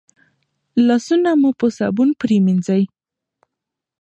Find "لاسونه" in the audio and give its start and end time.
0.87-1.29